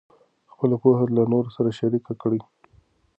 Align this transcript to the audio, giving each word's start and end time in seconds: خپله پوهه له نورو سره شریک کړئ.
خپله 0.51 0.75
پوهه 0.81 1.03
له 1.17 1.23
نورو 1.31 1.49
سره 1.57 1.69
شریک 1.79 2.03
کړئ. 2.21 2.39